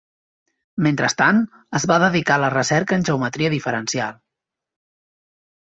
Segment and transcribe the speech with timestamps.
[0.85, 1.41] Mentrestant,
[1.81, 4.21] es va dedicar a la recerca en geometria diferencial.